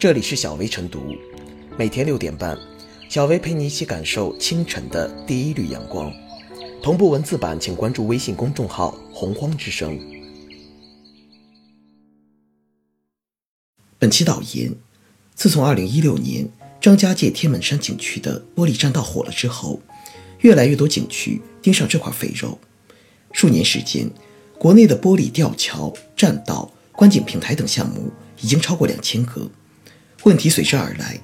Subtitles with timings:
[0.00, 1.14] 这里是小薇晨读，
[1.76, 2.58] 每天六点半，
[3.10, 6.10] 小薇陪你一起感受清晨的第一缕阳光。
[6.82, 10.00] 同步文字版，请关注微信公众号“洪荒之声”。
[14.00, 14.74] 本期导言：
[15.34, 16.48] 自从2016年
[16.80, 19.82] 张家界天门山景区的玻璃栈道火了之后，
[20.38, 22.58] 越来越多景区盯上这块肥肉。
[23.32, 24.10] 数年时间，
[24.58, 28.10] 国内的玻璃吊桥、栈道、观景平台等项目
[28.40, 29.46] 已经超过两千个。
[30.24, 31.18] 问题随之而来，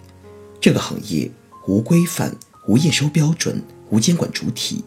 [0.58, 1.30] 这个行业
[1.66, 2.34] 无规范、
[2.66, 4.82] 无验收标准、无监管主体。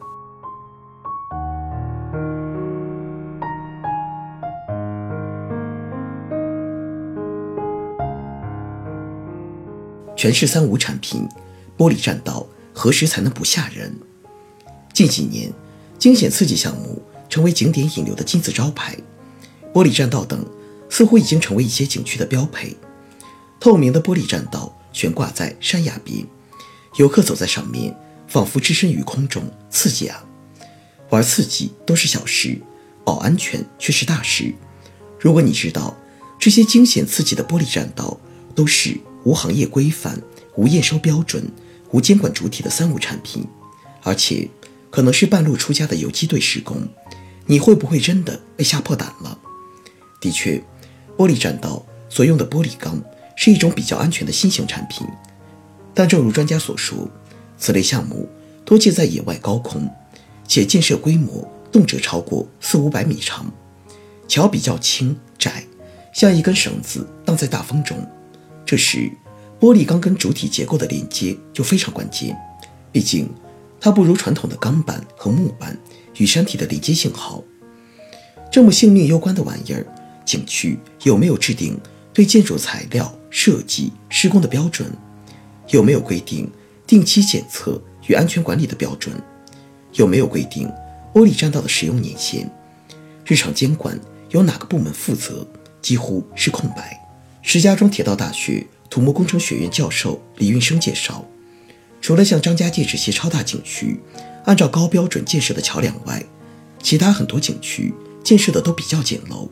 [10.16, 11.30] 全是三无产品，
[11.78, 13.96] 玻璃栈道何时才能不吓人？
[14.92, 15.54] 近几年，
[16.00, 17.00] 惊险刺激项目
[17.30, 18.98] 成为景点引流的金字招牌，
[19.72, 20.44] 玻璃栈道等
[20.90, 22.76] 似乎已经成为一些景区的标配。
[23.60, 26.26] 透明的玻璃栈道悬挂在山崖边，
[26.98, 27.96] 游客走在上面，
[28.28, 30.24] 仿佛置身于空中，刺激啊！
[31.10, 32.60] 玩刺激都是小事，
[33.04, 34.54] 保安全却是大事。
[35.20, 35.98] 如果你知道
[36.40, 38.18] 这些惊险刺激的玻璃栈道
[38.56, 40.22] 都是无行业规范、
[40.56, 41.44] 无验收标准、
[41.92, 43.46] 无监管主体的三无产品，
[44.04, 44.50] 而且
[44.90, 46.88] 可能是半路出家的游击队施工，
[47.46, 49.38] 你会不会真的被吓破胆了？
[50.22, 50.64] 的确，
[51.18, 53.04] 玻璃栈道所用的玻璃钢。
[53.42, 55.08] 是一种比较安全的新型产品，
[55.94, 57.10] 但正如专家所说，
[57.58, 58.28] 此类项目
[58.66, 59.90] 多建在野外高空，
[60.46, 63.50] 且建设规模动辄超过四五百米长，
[64.28, 65.64] 桥比较轻窄，
[66.12, 67.98] 像一根绳子荡在大风中。
[68.66, 69.10] 这时，
[69.58, 72.38] 玻璃钢跟主体结构的连接就非常关键，
[72.92, 73.30] 毕竟
[73.80, 75.80] 它不如传统的钢板和木板
[76.18, 77.42] 与山体的连接性好。
[78.52, 79.88] 这么性命攸关的玩意儿，
[80.26, 81.80] 景区有没有制定
[82.14, 83.16] 对建筑材料？
[83.30, 84.92] 设计施工的标准
[85.68, 86.50] 有没有规定
[86.88, 89.16] 定期检测与安全管理的标准？
[89.94, 90.68] 有没有规定
[91.14, 92.50] 玻璃栈道的使用年限？
[93.26, 94.00] 日常监管
[94.30, 95.48] 由哪个部门负责？
[95.82, 97.00] 几乎是空白。
[97.44, 101.24] 石家庄铁道大学土木工程学院教授李运生介绍，
[102.02, 104.00] 除了像张家界这些超大景区
[104.46, 106.24] 按照高标准建设的桥梁外，
[106.82, 107.94] 其他很多景区
[108.24, 109.48] 建设的都比较简陋。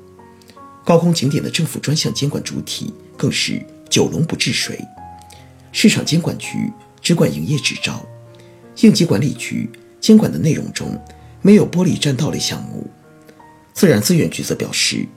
[0.84, 2.92] 高空景点的政府专项监管主体。
[3.18, 4.80] 更是九龙不治水，
[5.72, 6.72] 市场监管局
[7.02, 8.06] 只管营业执照，
[8.82, 11.00] 应急管理局监管的内容中
[11.42, 12.86] 没有玻璃栈道类项目。
[13.74, 15.08] 自然资源局则表示，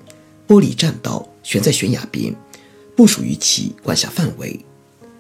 [0.47, 2.35] 玻璃栈道悬在悬崖边，
[2.97, 4.59] 不属于其管辖范围。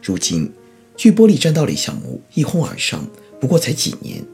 [0.03, 0.53] 如今，
[0.97, 3.07] 距玻璃栈道类项目一哄而上，
[3.41, 4.25] 不过才几年，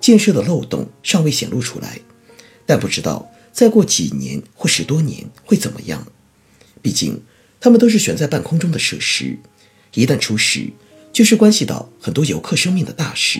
[0.00, 1.98] 建设的漏洞尚未显露出来，
[2.64, 6.06] 但不知道再过几年或十多年会怎么样。
[6.80, 7.20] 毕竟。
[7.62, 9.38] 他们都是悬在半空中的设施，
[9.94, 10.68] 一旦出事，
[11.12, 13.38] 就是关系到很多游客生命的大事。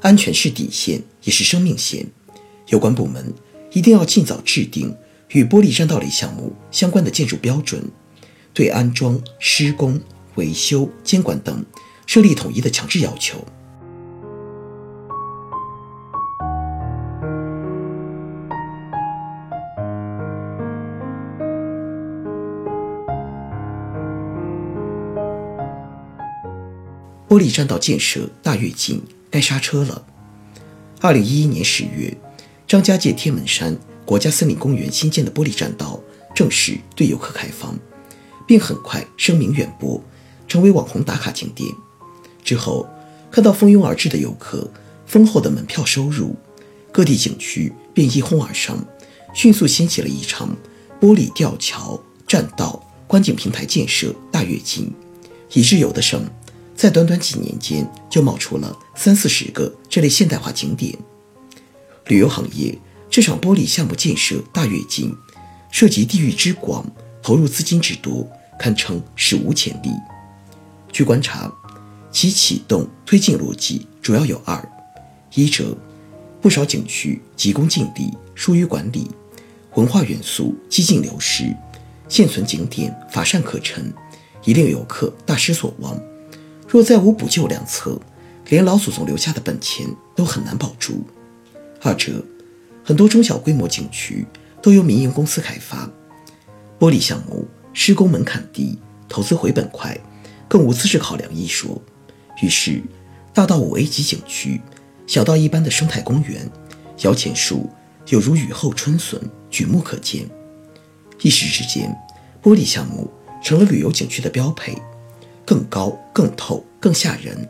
[0.00, 2.04] 安全是底线，也是生命线。
[2.70, 3.32] 有关部门
[3.70, 4.92] 一定要尽早制定
[5.28, 7.80] 与玻璃栈道类项目相关的建筑标准，
[8.52, 10.00] 对安装、施工、
[10.34, 11.64] 维修、监管等
[12.06, 13.46] 设立统一的强制要求。
[27.28, 30.04] 玻璃栈道建设大跃进，该刹车了。
[31.00, 32.16] 二零一一年十月，
[32.66, 36.00] 张家界天门山国家森林公园新建的玻璃栈道
[36.34, 37.78] 正式对游客开放，
[38.46, 40.02] 并很快声名远播，
[40.46, 41.68] 成为网红打卡景点。
[42.44, 42.86] 之后，
[43.30, 44.70] 看到蜂拥而至的游客，
[45.06, 46.36] 丰厚的门票收入，
[46.92, 48.78] 各地景区便一哄而上，
[49.34, 50.54] 迅速掀起了一场
[51.00, 54.92] 玻璃吊桥、栈道、观景平台建设大跃进，
[55.54, 56.22] 以致有的省。
[56.74, 60.96] 在短短几年间，就冒出了三四十个这类现代化景点。
[62.08, 62.76] 旅游行业
[63.08, 65.14] 这场玻璃项目建设大跃进，
[65.70, 66.84] 涉及地域之广，
[67.22, 69.90] 投入资金之多，堪称史无前例。
[70.92, 71.50] 据观察，
[72.10, 74.62] 其启动推进逻辑主要有二：
[75.34, 75.76] 一者，
[76.40, 79.10] 不少景区急功近利，疏于管理，
[79.74, 81.56] 文化元素几近流失，
[82.08, 83.92] 现存景点乏善可陈，
[84.44, 85.98] 已令游客大失所望。
[86.74, 88.00] 若再无补救良策，
[88.48, 89.86] 连老祖宗留下的本钱
[90.16, 91.04] 都很难保住。
[91.80, 92.20] 二者，
[92.82, 94.26] 很多中小规模景区
[94.60, 95.88] 都由民营公司开发，
[96.76, 98.76] 玻璃项目施工门槛低，
[99.08, 99.96] 投资回本快，
[100.48, 101.80] 更无资质考量一说。
[102.42, 102.82] 于是，
[103.32, 104.60] 大到五 A 级景区，
[105.06, 106.50] 小到一般的生态公园，
[107.02, 107.70] 摇钱树
[108.08, 110.28] 有如雨后春笋，举目可见。
[111.22, 111.96] 一时之间，
[112.42, 113.08] 玻璃项目
[113.44, 114.76] 成了旅游景区的标配，
[115.44, 117.48] 更高、更透、更吓人，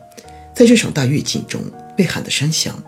[0.55, 1.63] 在这场大跃进中
[1.97, 2.83] 被喊得山响。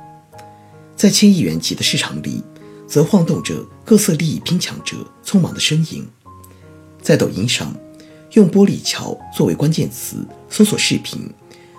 [0.97, 2.43] 在千亿元级的市场里，
[2.89, 6.09] 则晃动着各色利益拼抢者匆忙的身影。
[7.03, 7.75] 在抖音上，
[8.33, 11.31] 用“玻璃桥”作为关键词搜索视频，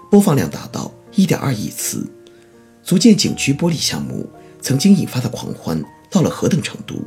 [0.10, 2.08] 播放量达到1.2亿次，
[2.84, 4.30] 足见景区玻璃项目
[4.62, 7.02] 曾经引发的狂欢到了何等程度。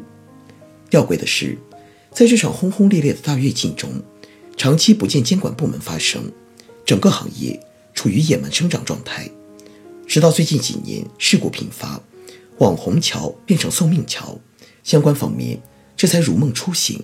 [0.90, 1.56] 吊诡的是，
[2.12, 3.90] 在这场轰轰烈烈的大跃进中，
[4.60, 6.30] 长期不见监管部门发声，
[6.84, 7.58] 整个行业
[7.94, 9.26] 处于野蛮生长状态。
[10.06, 11.98] 直到最近几年事故频发，
[12.58, 14.38] 网红桥变成送命桥，
[14.84, 15.62] 相关方面
[15.96, 17.02] 这才如梦初醒，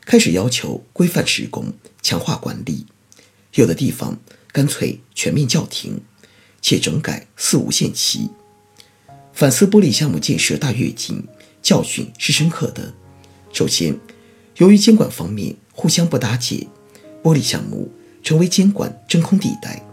[0.00, 1.72] 开始要求规范施工、
[2.02, 2.84] 强化管理。
[3.54, 4.18] 有的地方
[4.50, 6.00] 干脆全面叫停，
[6.60, 8.30] 且整改四无限期。
[9.32, 11.22] 反思玻璃项目建设大跃进，
[11.62, 12.92] 教训是深刻的。
[13.52, 13.96] 首先，
[14.56, 16.66] 由于监管方面互相不搭界，
[17.26, 17.90] 玻璃项目
[18.22, 19.84] 成为监管真空地带，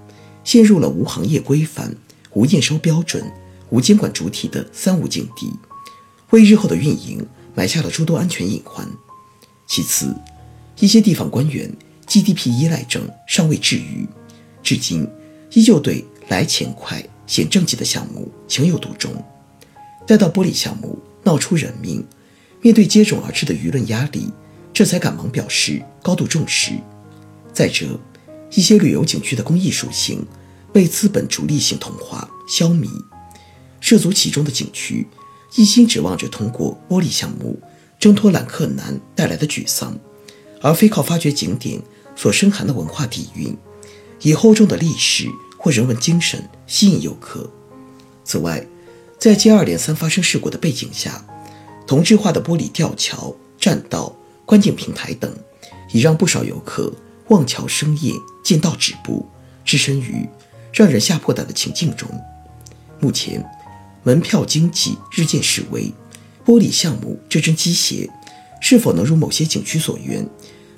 [0.43, 1.91] 陷入了无行业规范、
[2.33, 3.25] 无验收标准、
[3.71, 5.51] 无监管主体的三无境地，
[6.29, 7.25] 为日后的运营
[7.55, 8.87] 埋下了诸多安全隐患。
[9.65, 10.15] 其次，
[10.79, 11.75] 一些地方官员
[12.05, 14.07] GDP 依赖症尚未治愈，
[14.61, 15.07] 至今
[15.53, 19.11] 依旧对来钱快、显政绩的项目情有独钟，
[20.05, 22.05] 待到玻璃项目闹出人命。
[22.61, 24.31] 面对接踵而至的舆论压力，
[24.71, 26.73] 这才赶忙表示高度重视。
[27.53, 27.99] 再者，
[28.51, 30.25] 一些旅游景区的公益属性
[30.73, 32.87] 被资本逐利性同化消弭，
[33.79, 35.07] 涉足其中的景区
[35.55, 37.59] 一心指望着通过玻璃项目
[37.99, 39.97] 挣脱揽客难带来的沮丧，
[40.61, 41.79] 而非靠发掘景点
[42.15, 43.55] 所深含的文化底蕴，
[44.21, 47.49] 以厚重的历史或人文精神吸引游客。
[48.25, 48.65] 此外，
[49.19, 51.23] 在接二连三发生事故的背景下，
[51.85, 54.15] 同质化的玻璃吊桥、栈道、
[54.45, 55.31] 观景平台等，
[55.91, 56.91] 已让不少游客
[57.33, 59.27] 望桥生厌、见道止步，
[59.65, 60.29] 置身于
[60.71, 62.07] 让人吓破胆的情境中。
[62.99, 63.43] 目前，
[64.03, 65.91] 门票经济日渐式微，
[66.45, 68.07] 玻璃项目这针鸡血
[68.61, 70.23] 是否能如某些景区所愿，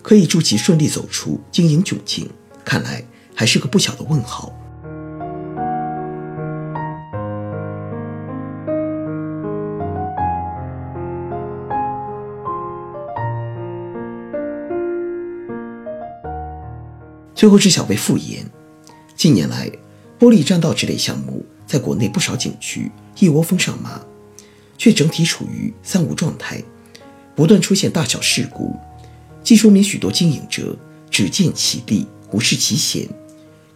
[0.02, 2.30] 可以助其顺利走出经营窘境？
[2.64, 3.04] 看来
[3.36, 4.52] 还是个不小的问号。
[17.36, 18.50] 最后是小贝复言，
[19.14, 19.70] 近年来，
[20.18, 22.90] 玻璃栈道这类项目在国内不少景区
[23.20, 24.02] 一窝蜂上马，
[24.78, 26.64] 却整体处于三无状态，
[27.36, 28.74] 不断出现大小事故，
[29.44, 30.78] 既说明许多经营者
[31.12, 33.06] 只见其利，无视其险，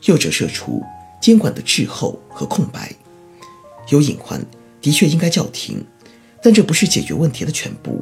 [0.06, 0.82] 又折射出
[1.22, 2.96] 监管的滞后和空白。
[3.90, 4.42] 有隐患，
[4.82, 5.84] 的确应该叫停，
[6.42, 8.02] 但这不是解决问题的全部。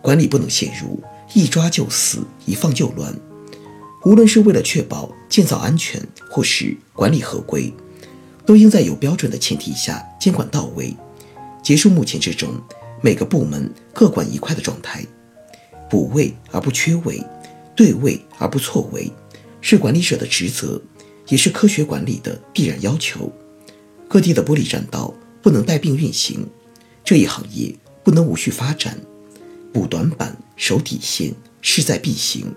[0.00, 0.98] 管理不能陷入
[1.34, 3.14] 一抓就死，一放就乱。
[4.08, 7.70] 无论是为了确保建造安全，或是管理合规，
[8.46, 10.96] 都应在有标准的前提下监管到位，
[11.62, 12.48] 结束目前这种
[13.02, 15.04] 每个部门各管一块的状态。
[15.90, 17.22] 补位而不缺位，
[17.76, 19.12] 对位而不错位，
[19.60, 20.80] 是管理者的职责，
[21.28, 23.30] 也是科学管理的必然要求。
[24.08, 25.12] 各地的玻璃栈道
[25.42, 26.48] 不能带病运行，
[27.04, 28.98] 这一行业不能无序发展。
[29.70, 32.50] 补短板、守底线，势在必行。